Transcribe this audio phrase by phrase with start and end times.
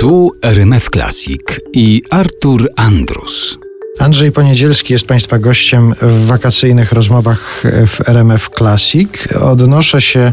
[0.00, 1.40] Tu RMF Classic
[1.72, 3.58] i Artur Andrus.
[3.98, 9.08] Andrzej Poniedzielski jest Państwa gościem w wakacyjnych rozmowach w RMF Classic.
[9.40, 10.32] Odnoszę się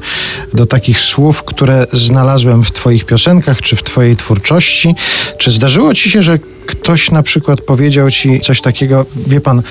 [0.54, 4.96] do takich słów, które znalazłem w Twoich piosenkach czy w Twojej twórczości.
[5.38, 9.62] Czy zdarzyło Ci się, że ktoś na przykład powiedział Ci coś takiego, wie Pan,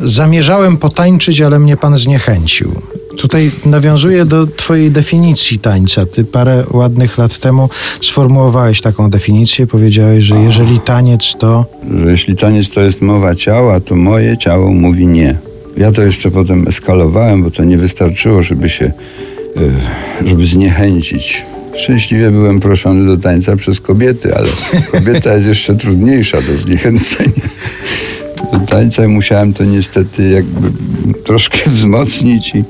[0.00, 2.82] zamierzałem potańczyć, ale mnie Pan zniechęcił?
[3.18, 6.06] Tutaj nawiązuję do Twojej definicji tańca.
[6.06, 7.68] Ty parę ładnych lat temu
[8.02, 9.66] sformułowałeś taką definicję.
[9.66, 11.64] Powiedziałeś, że jeżeli taniec to.
[12.04, 15.38] Że jeśli taniec to jest mowa ciała, to moje ciało mówi nie.
[15.76, 18.92] Ja to jeszcze potem eskalowałem, bo to nie wystarczyło, żeby się,
[20.24, 21.46] e, żeby zniechęcić.
[21.74, 24.48] Szczęśliwie byłem proszony do tańca przez kobiety, ale
[24.92, 27.48] kobieta jest jeszcze trudniejsza do zniechęcenia.
[28.52, 30.72] Do tańca musiałem to niestety jakby
[31.24, 32.64] troszkę wzmocnić i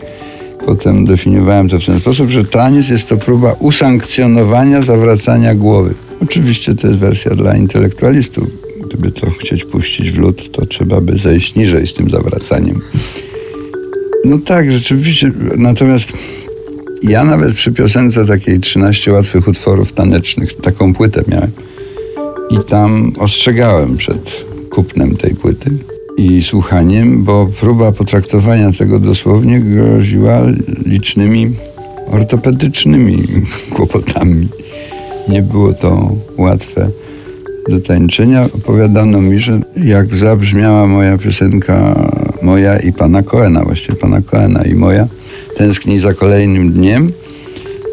[0.69, 5.95] potem definiowałem to w ten sposób, że taniec jest to próba usankcjonowania zawracania głowy.
[6.23, 8.49] Oczywiście to jest wersja dla intelektualistów.
[8.87, 12.81] Gdyby to chcieć puścić w lód, to trzeba by zejść niżej z tym zawracaniem.
[14.25, 15.33] No tak, rzeczywiście.
[15.57, 16.13] Natomiast
[17.03, 21.51] ja nawet przy piosence takiej 13 łatwych utworów tanecznych, taką płytę miałem.
[22.51, 25.71] I tam ostrzegałem przed kupnem tej płyty
[26.19, 30.41] i słuchaniem, bo próba potraktowania tego dosłownie groziła
[30.87, 31.51] licznymi
[32.13, 33.27] ortopedycznymi
[33.75, 34.49] kłopotami.
[35.29, 36.89] Nie było to łatwe
[37.69, 38.45] do tańczenia.
[38.45, 42.11] Opowiadano mi, że jak zabrzmiała moja piosenka,
[42.43, 45.07] moja i pana Koena, właściwie pana Koena i moja,
[45.57, 47.13] tęskni za kolejnym dniem,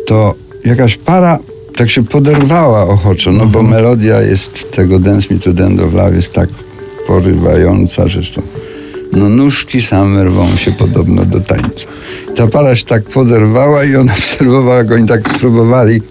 [0.08, 0.34] to
[0.66, 1.40] jakaś para
[1.76, 3.68] tak się poderwała ochoczo, no bo mhm.
[3.68, 6.50] melodia jest tego Dance Me to End of Love jest tak
[7.08, 8.42] porywająca, zresztą
[9.16, 11.88] no nóżki same rwą się podobno do tańca.
[12.36, 16.02] Ta para się tak poderwała i on obserwowała, jak oni tak spróbowali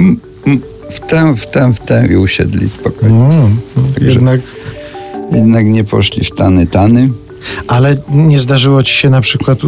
[0.00, 3.18] mm, mm, w tę, w tę, w tę i usiedli spokojnie.
[3.18, 4.40] No, jednak...
[5.32, 7.08] jednak nie poszli w tany, tany.
[7.66, 9.58] Ale nie zdarzyło ci się na przykład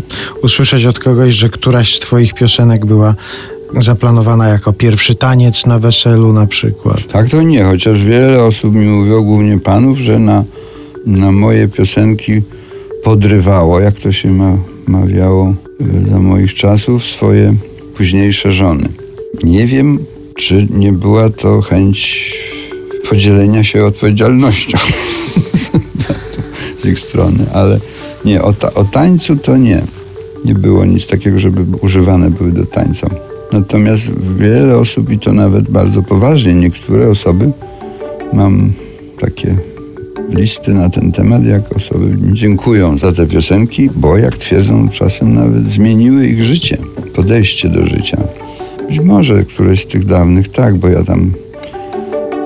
[0.42, 3.14] usłyszeć od kogoś, że któraś z twoich piosenek była
[3.80, 7.06] zaplanowana jako pierwszy taniec na weselu na przykład?
[7.12, 10.44] Tak to nie, chociaż wiele osób mi mówiło, głównie panów, że na
[11.06, 12.42] na moje piosenki
[13.04, 15.54] podrywało, jak to się ma, mawiało
[16.06, 17.54] e, za moich czasów, swoje
[17.96, 18.88] późniejsze żony.
[19.44, 19.98] Nie wiem,
[20.34, 22.32] czy nie była to chęć
[23.10, 24.78] podzielenia się odpowiedzialnością
[26.78, 27.80] z ich strony, ale
[28.24, 29.82] nie, o, ta, o tańcu to nie.
[30.44, 33.10] Nie było nic takiego, żeby używane były do tańca.
[33.52, 37.50] Natomiast wiele osób, i to nawet bardzo poważnie, niektóre osoby,
[38.32, 38.72] mam
[39.18, 39.56] takie
[40.28, 45.68] listy na ten temat, jak osoby dziękują za te piosenki, bo jak twierdzą, czasem nawet
[45.68, 46.78] zmieniły ich życie,
[47.14, 48.18] podejście do życia.
[48.88, 51.32] Być może któreś z tych dawnych tak, bo ja tam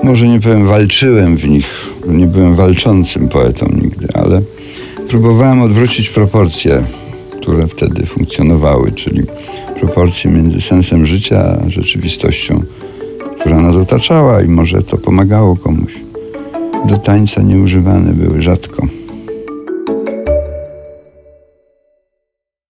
[0.03, 4.41] może nie powiem walczyłem w nich, nie byłem walczącym poetą nigdy, ale
[5.09, 6.83] próbowałem odwrócić proporcje,
[7.41, 9.23] które wtedy funkcjonowały, czyli
[9.79, 12.61] proporcje między sensem życia a rzeczywistością,
[13.39, 16.06] która nas otaczała i może to pomagało komuś
[16.87, 18.87] do tańca nieużywane były rzadko.